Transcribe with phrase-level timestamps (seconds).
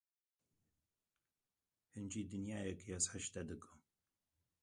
[1.95, 3.79] Hincî dinyayekê ez hej te dikim.